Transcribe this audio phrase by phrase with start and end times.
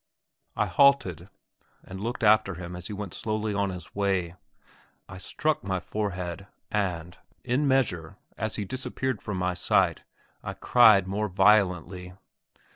[0.55, 1.29] I halted,
[1.83, 4.33] and looked after him as he went slowly on his way.
[5.07, 10.01] I struck my forehead, and, in measure, as he disappeared from my sight,
[10.43, 12.13] I cried more violently.